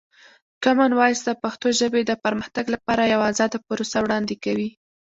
[0.63, 4.69] کامن وایس د پښتو ژبې د پرمختګ لپاره یوه ازاده پروسه وړاندې کوي.